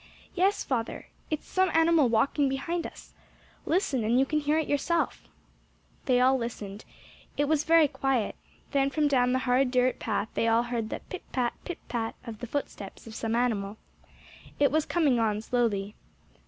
"Yes, 0.33 0.63
father. 0.63 1.09
It's 1.29 1.47
some 1.47 1.69
animal 1.75 2.09
walking 2.09 2.49
behind 2.49 2.87
us. 2.87 3.13
Listen 3.67 4.03
and 4.03 4.17
you 4.17 4.25
can 4.25 4.39
hear 4.39 4.57
it 4.57 4.67
your 4.67 4.79
self." 4.79 5.29
They 6.05 6.19
all 6.19 6.37
listened. 6.39 6.85
It 7.37 7.45
was 7.45 7.65
very 7.65 7.87
quiet. 7.87 8.35
Then 8.71 8.89
from 8.89 9.07
down 9.07 9.31
the 9.31 9.37
hard 9.45 9.69
dirt 9.69 9.99
path 9.99 10.29
they 10.33 10.47
all 10.47 10.63
heard 10.63 10.89
the 10.89 11.01
"pitpat, 11.11 11.51
pitpat" 11.65 12.15
of 12.25 12.39
the 12.39 12.47
footsteps 12.47 13.05
of 13.05 13.13
some 13.13 13.35
animal. 13.35 13.77
It 14.59 14.71
was 14.71 14.87
coming 14.87 15.19
on 15.19 15.39
slowly. 15.39 15.93